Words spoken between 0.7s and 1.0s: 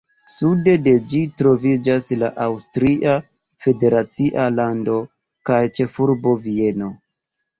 de